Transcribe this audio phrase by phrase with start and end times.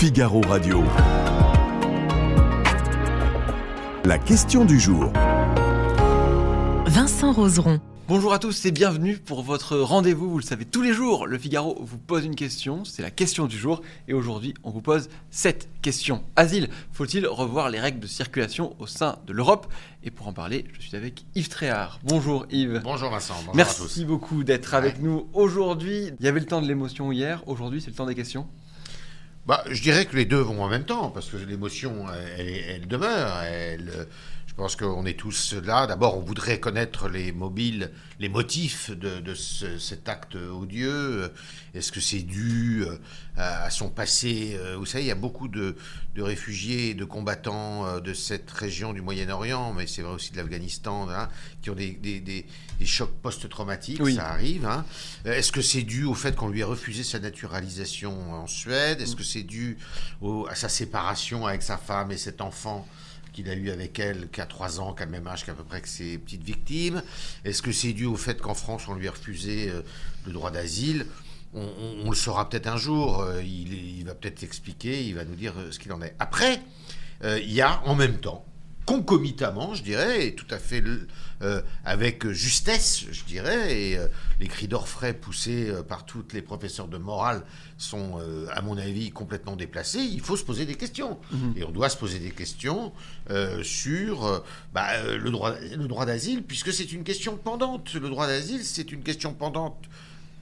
[0.00, 0.84] Figaro Radio.
[4.04, 5.12] La question du jour.
[6.86, 7.80] Vincent Roseron.
[8.06, 10.30] Bonjour à tous et bienvenue pour votre rendez-vous.
[10.30, 12.84] Vous le savez, tous les jours, le Figaro vous pose une question.
[12.84, 13.82] C'est la question du jour.
[14.06, 16.22] Et aujourd'hui, on vous pose cette question.
[16.36, 19.66] Asile, faut-il revoir les règles de circulation au sein de l'Europe?
[20.04, 21.98] Et pour en parler, je suis avec Yves Tréhard.
[22.04, 22.82] Bonjour Yves.
[22.84, 23.34] Bonjour Vincent.
[23.38, 24.04] Bonjour Merci à tous.
[24.04, 26.12] beaucoup d'être avec nous aujourd'hui.
[26.20, 27.42] Il y avait le temps de l'émotion hier.
[27.48, 28.46] Aujourd'hui, c'est le temps des questions.
[29.48, 32.04] Bah, je dirais que les deux vont en même temps, parce que l'émotion,
[32.36, 33.40] elle, elle demeure.
[33.44, 34.02] Elle, je
[34.58, 35.86] pense qu'on est tous là.
[35.86, 41.32] D'abord, on voudrait connaître les mobiles, les motifs de, de ce, cet acte odieux.
[41.74, 42.84] Est-ce que c'est dû
[43.36, 45.76] à, à, son passé Vous savez, il y a beaucoup de,
[46.16, 51.08] de réfugiés, de combattants de cette région du Moyen-Orient, mais c'est vrai aussi de l'Afghanistan,
[51.08, 51.28] hein,
[51.62, 52.44] qui ont des, des, des,
[52.80, 54.00] des chocs post-traumatiques.
[54.02, 54.16] Oui.
[54.16, 54.66] Ça arrive.
[54.66, 54.84] Hein.
[55.24, 59.00] Est-ce que c'est dû au fait qu'on lui ait refusé sa naturalisation en Suède?
[59.00, 59.78] Est-ce que c'est dû
[60.20, 62.88] au, à sa séparation avec sa femme et cet enfant
[63.38, 65.54] qu'il a eu avec elle, qui a 3 ans, qui a le même âge qu'à
[65.54, 67.02] peu près que ses petites victimes
[67.44, 69.82] Est-ce que c'est dû au fait qu'en France, on lui a refusé euh,
[70.26, 71.06] le droit d'asile?
[71.54, 73.20] On, le saura peut-être un jour.
[73.20, 76.14] Euh, il, il, va peut-être expliquer, il va nous dire euh, ce qu'il en est.
[76.18, 76.60] Après,
[77.24, 78.44] il y a en même temps,
[78.88, 80.82] concomitamment, je dirais, et tout à fait
[81.42, 84.08] euh, avec justesse, je dirais, et euh,
[84.40, 87.42] les cris d'orfraie poussés euh, par tous les professeurs de morale
[87.76, 88.18] sont,
[88.50, 90.00] à mon avis, complètement déplacés.
[90.00, 91.18] Il faut se poser des questions.
[91.30, 91.36] Mmh.
[91.56, 92.92] Et on doit se poser des questions
[93.62, 94.42] sur
[94.74, 97.94] bah, le droit, le droit d'asile, puisque c'est une question pendante.
[97.94, 99.78] Le droit d'asile, c'est une question pendante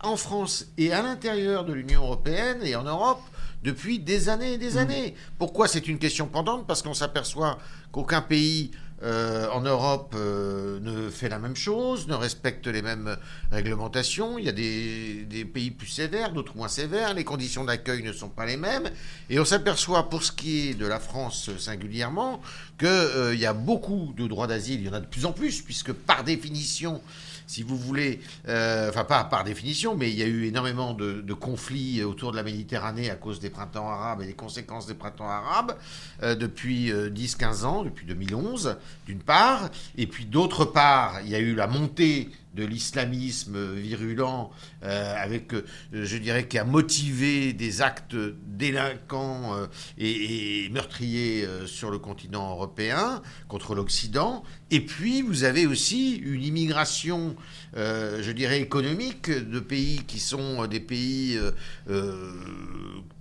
[0.02, 3.20] en France et à l'intérieur de l'Union européenne et en Europe
[3.67, 5.11] depuis des années et des années.
[5.11, 5.33] Mmh.
[5.39, 6.67] Pourquoi c'est une question pendante?
[6.69, 7.59] Parce qu'on s'aperçoit
[7.91, 8.70] qu'aucun pays
[9.03, 13.17] euh, en Europe euh, ne fait la même chose, ne respecte les mêmes
[13.50, 14.39] réglementations.
[14.39, 17.12] Il y a des, des pays plus sévères, d'autres moins sévères.
[17.12, 18.89] Les conditions d'accueil ne sont pas les mêmes.
[19.28, 22.41] Et on s'aperçoit, pour ce qui est de la France singulièrement,
[22.78, 24.80] qu'il euh, y a beaucoup de droits d'asile.
[24.80, 27.02] Il y en a de plus en plus, puisque par définition,
[27.46, 31.20] si vous voulez, euh, enfin pas par définition, mais il y a eu énormément de,
[31.20, 34.95] de, conflits autour de la Méditerranée à cause des printemps arabes et des conséquences des
[34.95, 35.77] printemps arabes
[36.23, 38.77] euh, depuis euh, 10-15 ans, depuis 2011,
[39.07, 44.50] d'une part, et puis d'autre part, il y a eu la montée de l'islamisme virulent,
[44.83, 45.62] euh, avec, euh,
[45.92, 49.67] je dirais, qui a motivé des actes délinquants euh,
[49.98, 54.42] et, et, meurtriers euh, sur le continent européen contre l'Occident.
[54.70, 57.36] Et puis, vous avez aussi une immigration,
[57.77, 61.39] je dirais, économique de pays qui sont des pays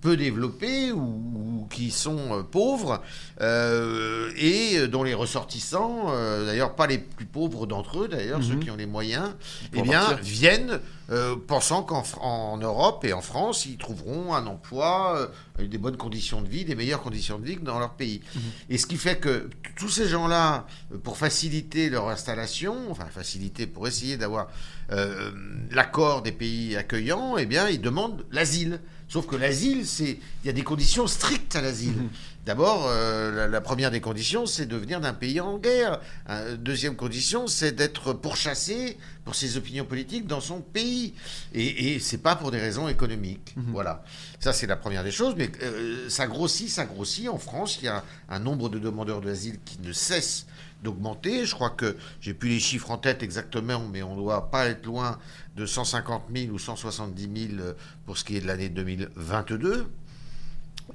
[0.00, 3.00] peu développés ou, ou qui sont pauvres
[3.40, 6.10] et dont les ressortissants,
[6.44, 8.48] d'ailleurs pas les plus pauvres d'entre eux, d'ailleurs, -hmm.
[8.48, 9.25] ceux qui ont les moyens,
[9.72, 10.24] eh bien, partir.
[10.24, 15.96] viennent euh, pensant qu'en Europe et en France, ils trouveront un emploi euh, des bonnes
[15.96, 18.22] conditions de vie, des meilleures conditions de vie que dans leur pays.
[18.34, 18.40] Mmh.
[18.70, 23.66] Et ce qui fait que tous ces gens-là, euh, pour faciliter leur installation, enfin faciliter,
[23.66, 24.48] pour essayer d'avoir
[24.92, 25.30] euh,
[25.70, 28.80] l'accord des pays accueillants, eh bien, ils demandent l'asile.
[29.08, 31.92] Sauf que l'asile, c'est il y a des conditions strictes à l'asile.
[31.92, 32.08] Mmh.
[32.44, 36.00] D'abord, euh, la, la, première des conditions, c'est de venir d'un pays en guerre.
[36.28, 41.14] Euh, deuxième condition, c'est d'être pourchassé pour ses opinions politiques dans son pays.
[41.54, 43.54] Et, et c'est pas pour des raisons économiques.
[43.56, 43.62] Mmh.
[43.72, 44.04] Voilà.
[44.38, 45.34] Ça, c'est la première des choses.
[45.36, 47.28] Mais euh, ça grossit, ça grossit.
[47.28, 50.46] En France, il y a un nombre de demandeurs d'asile qui ne cesse
[50.86, 51.44] d'augmenter.
[51.44, 54.66] Je crois que j'ai plus les chiffres en tête exactement, mais on ne doit pas
[54.66, 55.18] être loin
[55.56, 57.62] de 150 000 ou 170 000
[58.04, 59.86] pour ce qui est de l'année 2022.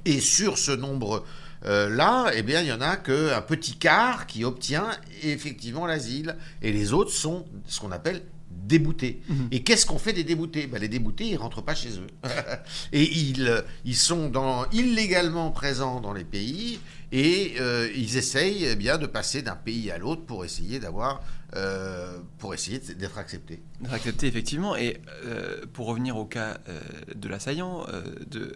[0.04, 1.24] Et sur ce nombre
[1.64, 4.90] euh, là, eh bien, il n'y en a qu'un petit quart qui obtient
[5.22, 6.36] effectivement l'asile.
[6.60, 8.22] Et les autres sont ce qu'on appelle
[8.62, 9.22] déboutés.
[9.28, 9.34] Mmh.
[9.50, 10.66] Et qu'est-ce qu'on fait des déboutés?
[10.66, 12.06] Ben, Les déboutés, ils ne rentrent pas chez eux.
[12.92, 16.80] et ils, ils sont dans, illégalement présents dans les pays
[17.12, 21.22] et euh, ils essayent eh bien, de passer d'un pays à l'autre pour essayer d'avoir
[21.54, 23.60] euh, pour essayer d'être accepté.
[23.80, 24.74] D'être accepté, effectivement.
[24.74, 26.80] Et euh, pour revenir au cas euh,
[27.14, 27.86] de l'assaillant,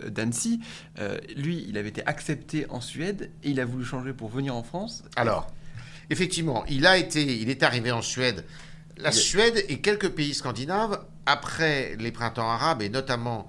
[0.09, 0.61] d'Annecy,
[1.37, 4.63] lui, il avait été accepté en Suède et il a voulu changer pour venir en
[4.63, 5.05] France.
[5.17, 5.47] Alors,
[6.09, 8.45] effectivement, il, a été, il est arrivé en Suède.
[8.97, 13.49] La Suède et quelques pays scandinaves, après les printemps arabes, et notamment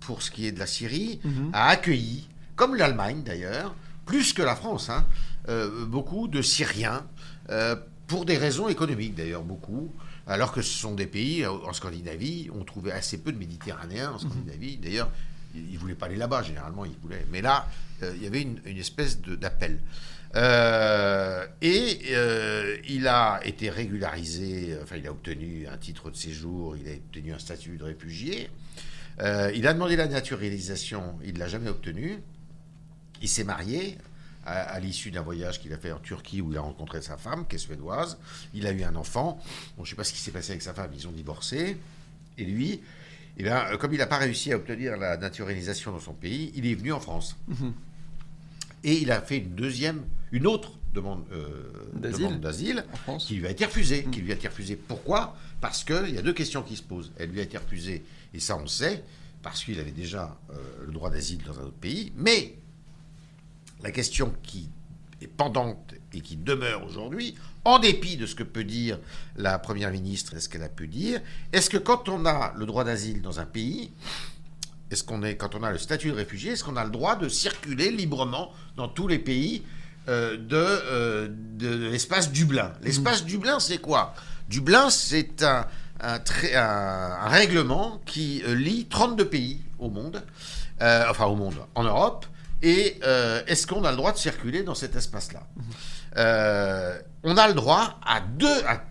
[0.00, 1.50] pour ce qui est de la Syrie, -hmm.
[1.52, 3.74] a accueilli, comme l'Allemagne d'ailleurs,
[4.06, 5.04] plus que la France, hein,
[5.86, 7.06] beaucoup de Syriens
[8.06, 9.92] pour des raisons économiques d'ailleurs, beaucoup,
[10.26, 14.18] alors que ce sont des pays, en Scandinavie, on trouvait assez peu de Méditerranéens en
[14.18, 15.10] Scandinavie, d'ailleurs,
[15.54, 17.26] ils ne voulaient pas aller là-bas, généralement, ils voulaient.
[17.32, 17.66] Mais là,
[18.02, 19.80] euh, il y avait une, une espèce d'appel.
[20.36, 26.76] Euh, et euh, il a été régularisé, enfin, il a obtenu un titre de séjour,
[26.76, 28.50] il a obtenu un statut de réfugié.
[29.20, 32.18] Euh, il a demandé la naturalisation, il ne l'a jamais obtenue.
[33.20, 33.98] Il s'est marié
[34.44, 37.16] à, à l'issue d'un voyage qu'il a fait en Turquie où il a rencontré sa
[37.16, 38.18] femme, qui est suédoise.
[38.54, 39.40] Il a eu un enfant.
[39.76, 41.76] Bon, je ne sais pas ce qui s'est passé avec sa femme, ils ont divorcé.
[42.36, 42.80] Et lui,
[43.38, 46.66] eh bien, comme il n'a pas réussi à obtenir la naturalisation dans son pays, il
[46.66, 47.36] est venu en France.
[48.84, 52.84] Et il a fait une deuxième, une autre demande euh, D'asile.
[53.18, 54.04] qui lui a été refusée.
[54.10, 54.76] Qui lui a été refusée.
[54.76, 55.36] Pourquoi?
[55.60, 57.12] Parce qu'il y a deux questions qui se posent.
[57.18, 58.04] Elle lui a été refusée,
[58.34, 59.04] et ça on le sait,
[59.42, 60.54] parce qu'il avait déjà euh,
[60.86, 62.12] le droit d'asile dans un autre pays.
[62.16, 62.54] Mais
[63.82, 64.68] la question qui
[65.20, 67.34] est pendante et qui demeure aujourd'hui,
[67.64, 68.98] en dépit de ce que peut dire
[69.36, 71.20] la Première ministre et ce qu'elle a pu dire,
[71.52, 73.90] est-ce que quand on a le droit d'asile dans un pays,
[74.90, 77.16] est-ce qu'on est, quand on a le statut de réfugié, est-ce qu'on a le droit
[77.16, 79.62] de circuler librement dans tous les pays
[80.08, 84.14] euh, de, euh, de l'espace Dublin L'espace Dublin, c'est quoi?
[84.48, 85.66] Dublin, c'est un,
[86.00, 90.22] un, trai- un- un règlement qui euh, lie 32 pays au monde,
[90.80, 92.26] euh, enfin au monde, en Europe.
[92.62, 92.98] Et
[93.46, 95.42] est-ce qu'on a le droit de circuler dans cet espace-là?
[96.16, 98.82] Euh, On a le droit à deux, à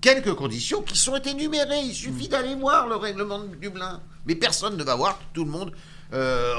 [0.00, 1.80] quelques conditions qui sont énumérées.
[1.84, 4.00] Il suffit d'aller voir le règlement de Dublin.
[4.26, 5.72] Mais personne ne va voir, tout le monde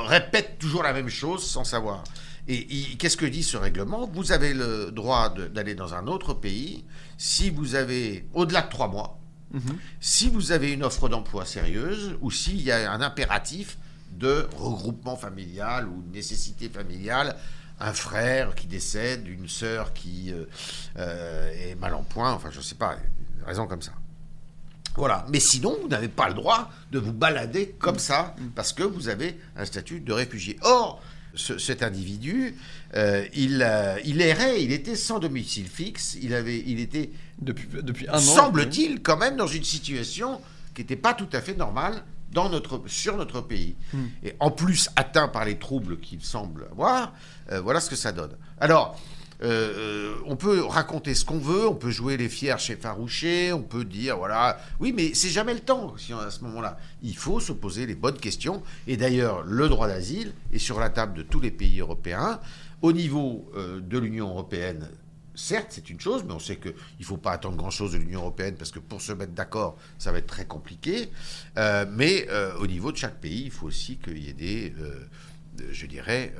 [0.08, 2.04] répète toujours la même chose sans savoir.
[2.48, 4.06] Et qu'est-ce que dit ce règlement?
[4.14, 6.86] Vous avez le droit de- d'aller dans un autre pays
[7.18, 9.20] si vous avez au-delà de trois mois,
[10.00, 13.78] si vous avez une offre d'emploi sérieuse ou s'il y a un impératif
[14.12, 17.36] de regroupement familial ou une nécessité familiale,
[17.80, 20.46] un frère qui décède, une sœur qui euh,
[20.98, 22.98] euh, est mal en point, enfin je ne sais pas,
[23.40, 23.94] une raison comme ça.
[24.98, 25.26] Voilà.
[25.30, 29.10] Mais sinon, vous n'avez pas le droit de vous balader comme ça parce que vous
[29.10, 30.58] avez un statut de réfugié.
[30.62, 31.02] Or,
[31.36, 32.56] ce- cet individu,
[32.96, 37.68] euh, il, euh, il errait, il était sans domicile fixe, il, avait, il était Depuis,
[37.82, 38.20] depuis un an.
[38.20, 40.42] semble-t-il, quand même dans une situation
[40.74, 43.76] qui n'était pas tout à fait normale dans notre, sur notre pays.
[44.24, 47.14] Et en plus, atteint par les troubles qu'il semble avoir,
[47.52, 48.36] euh, voilà ce que ça donne.
[48.60, 49.00] Alors,
[49.44, 53.52] euh, euh, on peut raconter ce qu'on veut, on peut jouer les fiers chez Farouché,
[53.52, 56.78] on peut dire, voilà, oui, mais c'est jamais le temps à ce moment-là.
[57.04, 58.64] Il faut se poser les bonnes questions.
[58.88, 62.40] Et d'ailleurs, le droit d'asile est sur la table de tous les pays européens.
[62.82, 64.90] Au niveau euh, de l'Union européenne,
[65.34, 68.22] certes, c'est une chose, mais on sait qu'il ne faut pas attendre grand-chose de l'Union
[68.22, 71.10] européenne parce que pour se mettre d'accord, ça va être très compliqué.
[71.92, 72.28] Mais
[72.60, 75.08] au niveau de chaque pays, il faut aussi qu'il y ait des, de-
[75.72, 76.34] je dirais,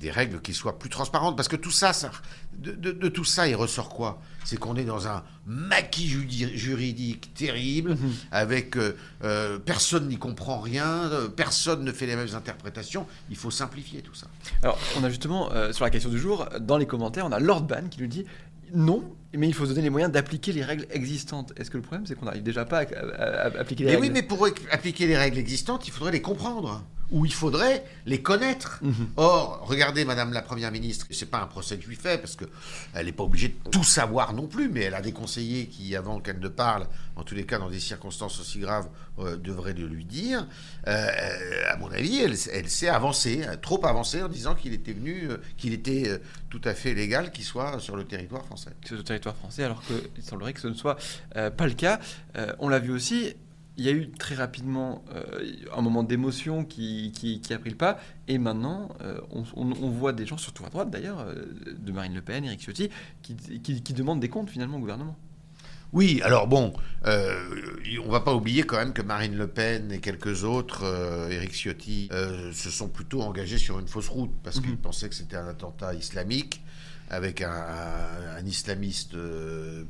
[0.00, 1.36] des règles qui soient plus transparentes.
[1.36, 2.10] Parce que tout ça, ça
[2.58, 4.20] de, de- de tout ça, il ressort quoi?
[4.44, 7.96] C'est qu'on est dans un maquis juridique terrible,
[8.30, 13.06] avec euh, euh, personne n'y comprend rien, euh, personne ne fait les mêmes interprétations.
[13.30, 14.26] Il faut simplifier tout ça.
[14.62, 17.62] Alors, on a justement, sur la question du jour, dans les commentaires, on a Lord
[17.62, 18.24] Ban qui nous dit
[18.74, 21.52] non, mais il faut se donner les moyens d'appliquer les règles existantes.
[21.56, 23.96] Est-ce que le problème, c'est qu'on n'arrive déjà pas à, à- à appliquer les Mais
[23.96, 24.06] règles?
[24.08, 26.82] oui, mais pour appliquer les règles existantes, il faudrait les comprendre.
[27.10, 28.80] Ou il faudrait les connaître.
[29.16, 32.36] Or, regardez, Madame la Première ministre, c'est pas un procès que je lui fais, parce
[32.36, 35.94] qu'elle n'est pas obligée de tout savoir non plus, mais elle a des conseillers qui,
[35.94, 38.88] avant qu'elle ne parle, en tous les cas dans des circonstances aussi graves,
[39.18, 40.46] euh, devraient le lui dire.
[40.88, 41.06] Euh,
[41.70, 45.30] à mon avis, elle, elle s'est avancée, euh, trop avancée, en disant qu'il était venu,
[45.30, 46.18] euh, qu'il était euh,
[46.50, 48.70] tout à fait légal qu'il soit sur le territoire français.
[48.84, 50.98] c'est au territoire français, alors qu'il semblerait que ce ne soit
[51.36, 51.98] euh, pas le cas.
[52.36, 53.34] Euh, on l'a vu aussi,
[53.78, 55.22] il y a eu très rapidement euh,
[55.76, 59.72] un moment d'émotion qui, qui- qui a pris le pas, et maintenant euh, on, on-
[59.82, 61.34] on voit des gens, surtout à droite d'ailleurs, euh,
[61.78, 62.88] de Marine Le Pen, Éric Ciotti,
[63.22, 65.16] qui, qui- demandent des comptes finalement au gouvernement.
[65.92, 66.72] Oui, alors bon,
[67.06, 67.38] euh,
[68.04, 70.84] on va pas oublier quand même que Marine Le Pen et quelques autres,
[71.30, 72.08] Éric Ciotti,
[72.52, 75.94] se sont plutôt engagés sur une fausse route parce qu'ils pensaient que c'était un attentat
[75.94, 76.60] islamique
[77.08, 79.16] avec un, un- islamiste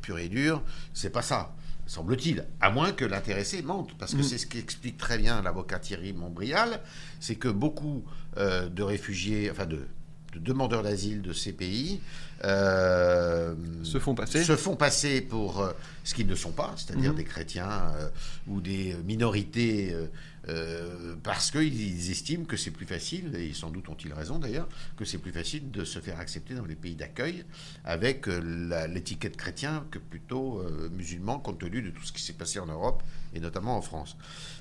[0.03, 0.63] pur et dur.
[0.93, 1.55] C'est pas ça,
[1.87, 2.45] semble-t-il.
[2.61, 6.81] À moins que l'intéressé mente, parce que c'est ce qu'explique très bien l'avocat Thierry Montbrial,
[7.21, 8.05] c'est que beaucoup
[8.37, 9.87] euh, de réfugiés, enfin de,
[10.33, 12.01] de demandeurs d'asile de ces pays,
[12.45, 14.43] euh, Se font passer.
[14.45, 15.73] se font passer pour euh,
[16.05, 17.17] ce qu'ils ne sont pas, c'est-à-dire Mhm.
[17.17, 17.93] des chrétiens
[18.47, 19.95] ou des minorités,
[20.49, 25.05] euh, parce qu'ils estiment que c'est plus facile, et sans doute ont-ils raison d'ailleurs, que
[25.05, 27.45] c'est plus facile de se faire accepter dans les pays d'accueil
[27.85, 32.35] avec euh, l'étiquette chrétien que plutôt euh, musulman, compte tenu de tout ce qui s'est
[32.35, 33.03] passé en Europe
[33.35, 34.17] et notamment en France.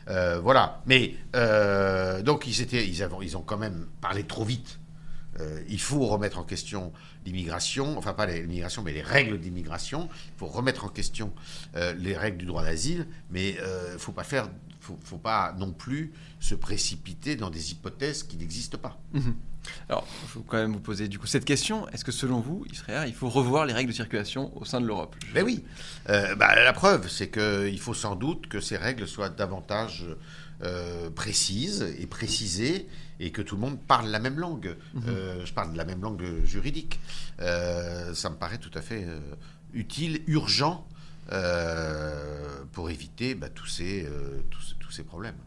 [0.08, 0.82] Voilà.
[0.86, 1.16] Mais
[2.24, 4.80] donc ils étaient, ils ont quand même parlé trop vite.
[5.40, 6.94] Euh, il faut remettre en question
[7.26, 10.10] l'immigration, enfin pas l'immigration, mais les règles d'immigration.
[10.36, 11.34] Il faut remettre en question
[11.76, 14.50] euh, les règles du droit d'asile, mais il ne faut pas faire,
[14.80, 18.98] faut, faut pas non plus se précipiter dans des hypothèses qui n'existent pas.
[19.90, 21.88] Alors, je vais quand même vous poser du coup cette question.
[21.90, 24.82] Est-ce que selon vous, il serait il faut revoir les règles de circulation au sein
[24.82, 25.16] de l'Europe?
[25.34, 25.64] Ben oui.
[26.10, 30.06] Euh, bah, la preuve, c'est qu'il faut sans doute que ces règles soient davantage
[30.66, 32.88] euh, précise et précisée
[33.20, 34.76] et que tout le monde parle la même langue.
[34.94, 35.04] Mhm.
[35.08, 37.00] Euh, je parle de la même langue juridique.
[37.40, 39.06] Euh, ça me paraît tout à fait
[39.74, 40.88] utile, urgent
[42.72, 44.08] pour éviter bah, tous, ces,
[44.50, 45.38] tous, tous ces problèmes.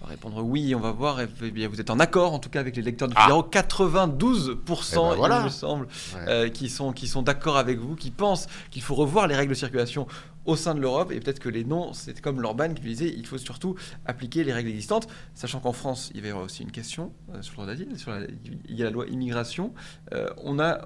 [0.00, 1.20] On va répondre oui, on va voir.
[1.20, 3.22] Et, eh bien, vous êtes en accord en tout cas avec les lecteurs du Ah.
[3.22, 3.42] Figaro.
[3.42, 5.40] 92%, Eh ben voilà.
[5.40, 6.20] il me semble, Ouais.
[6.28, 9.50] euh, qui sont, qui sont d'accord avec vous, qui pensent qu'il faut revoir les règles
[9.50, 10.06] de circulation
[10.46, 11.10] au sein de l'Europe.
[11.10, 14.52] Et peut-être que les non, c'est comme Lorban qui disait il faut surtout appliquer les
[14.52, 15.08] règles existantes.
[15.34, 17.98] Sachant qu'en France, il va y avoir aussi une question euh, sur le droit d'asile.
[17.98, 18.26] sur la-
[18.68, 19.72] Il y a la loi immigration.
[20.12, 20.80] Euh, on a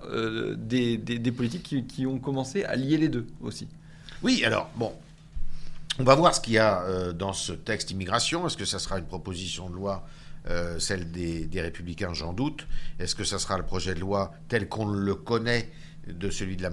[0.57, 3.67] des, des- des politiques qui, qui ont commencé à lier les deux aussi.
[4.23, 4.93] Oui, alors, bon,
[5.99, 8.47] on va voir ce qu'il y a euh, dans ce texte immigration.
[8.47, 10.07] Est-ce que ça sera une proposition de loi,
[10.49, 12.67] euh, celle des, républicains, j'en doute.
[12.99, 15.71] Est-ce que ça sera le projet de loi tel qu'on le connaît
[16.07, 16.71] de celui de la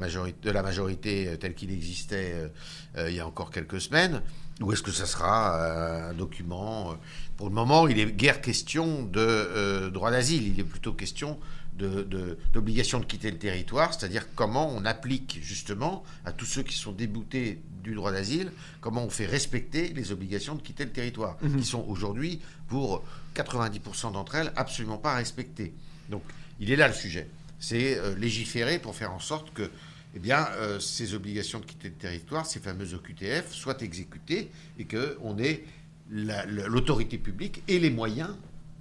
[0.62, 2.52] majorité, euh, tel qu'il existait
[2.98, 4.22] il y a encore quelques semaines?
[4.62, 6.96] Ou est-ce que ça sera euh, un document euh,
[7.38, 11.38] Pour le moment, il est guère question de euh, droit d'asile, il est plutôt question
[11.78, 16.64] de- de- d'obligation de, quitter le territoire, c'est-à-dire comment on applique justement à tous ceux
[16.64, 20.92] qui sont déboutés du droit d'asile, comment on fait respecter les obligations de quitter le
[20.92, 21.58] territoire, Mhm.
[21.58, 23.04] qui sont aujourd'hui, pour
[23.36, 25.74] 90% d'entre elles, absolument pas respectées.
[26.10, 26.24] Donc,
[26.62, 27.28] il est là le sujet.
[27.60, 29.70] C'est euh, légiférer pour faire en sorte que
[30.16, 34.86] eh bien, euh, ces obligations de quitter le territoire, ces fameuses OQTF, soient exécutées et
[34.86, 35.66] qu'on ait
[36.10, 38.30] la- la- l'autorité publique et les moyens,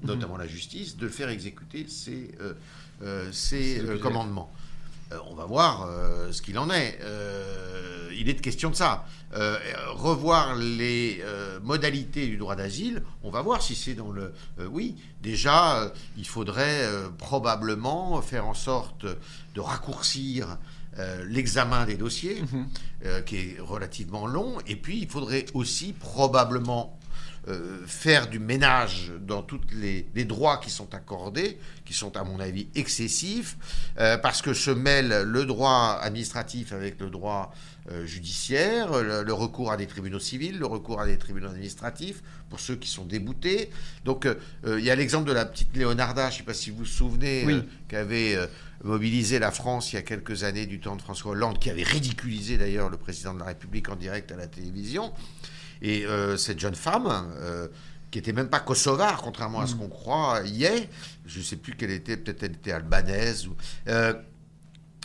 [0.02, 2.52] notamment la justice, de faire exécuter ces, euh,
[3.02, 4.52] euh, ces, commandements.
[5.30, 5.88] On va voir
[6.32, 6.98] ce qu'il en est.
[8.16, 9.06] Il est de question de ça.
[9.92, 11.22] Revoir les
[11.62, 14.32] modalités du droit d'asile, on va voir si c'est dans le...
[14.70, 16.88] oui, déjà, il faudrait
[17.18, 19.04] probablement faire en sorte
[19.54, 20.58] de raccourcir
[20.98, 22.66] euh, l'examen des dossiers, Mhm.
[23.06, 26.98] euh, qui est relativement long, et puis il faudrait aussi probablement
[27.48, 32.24] euh, faire du ménage dans tous les, les droits qui sont accordés, qui sont à
[32.24, 33.56] mon avis excessifs,
[33.98, 37.52] euh, parce que se mêle le droit administratif avec le droit
[37.90, 42.22] euh, judiciaire, le, le recours à des tribunaux civils, le recours à des tribunaux administratifs,
[42.48, 43.68] pour ceux qui sont déboutés.
[44.04, 44.26] Donc
[44.66, 46.84] il y a l'exemple de la petite Léonarda, je ne sais pas si vous vous
[46.86, 47.62] souvenez, Oui.
[47.88, 48.38] qui avait
[48.84, 51.82] mobilisé la France il y a quelques années du temps de François Hollande, qui avait
[51.82, 55.12] ridiculisé d'ailleurs le président de la République en direct à la télévision.
[55.84, 57.06] Et euh, cette jeune femme,
[57.42, 57.68] euh,
[58.10, 60.88] qui était même pas kosovare, contrairement à ce qu'on croit, y est,
[61.26, 63.54] je ne sais plus quelle était, peut-être elle était albanaise, ou,
[63.88, 64.14] euh,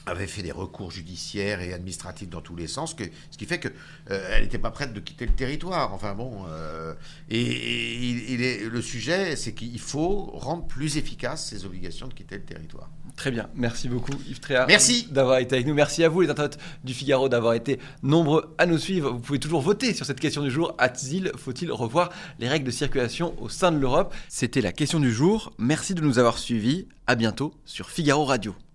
[0.06, 3.60] avait fait des recours judiciaires et administratifs dans tous les sens, que, ce qui fait
[3.60, 5.94] qu'elle n'était pas prête de quitter le territoire.
[5.94, 6.94] Enfin bon, euh,
[7.30, 12.08] et, et il- il est, le sujet, c'est qu'il faut rendre plus efficaces ces obligations
[12.08, 12.90] de quitter le territoire.
[13.16, 15.08] Très bien, merci beaucoup Yves Tréa Merci.
[15.12, 15.74] d'avoir été avec nous.
[15.74, 19.12] Merci à vous les internautes du Figaro d'avoir été nombreux à nous suivre.
[19.12, 20.74] Vous pouvez toujours voter sur cette question du jour.
[20.78, 24.16] A-t-il, faut-il revoir les règles de circulation au sein de l'Europe?
[24.30, 25.52] C'était la question du jour.
[25.58, 26.88] Merci de nous avoir suivis.
[27.08, 28.56] À bientôt sur Figaro Radio.